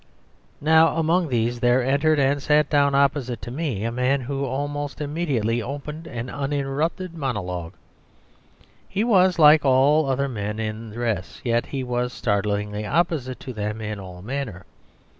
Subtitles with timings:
[0.61, 4.99] Now, among these there entered and sat down opposite to me a man who almost
[4.99, 7.73] immediately opened an uninterrupted monologue.
[8.89, 13.53] He was like all the other men in dress, yet he was startlingly opposite to
[13.53, 14.65] them in all manner.